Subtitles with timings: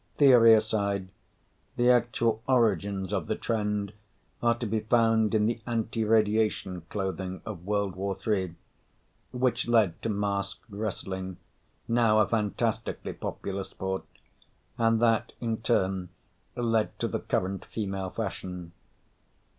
[0.17, 1.09] Theory aside,
[1.75, 3.93] the actual origins of the trend
[4.41, 8.55] are to be found in the anti radiation clothing of World War III,
[9.31, 11.37] which led to masked wrestling,
[11.87, 14.03] now a fantastically popular sport,
[14.75, 16.09] and that in turn
[16.55, 18.71] led to the current female fashion.